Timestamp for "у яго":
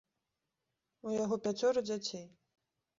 1.09-1.35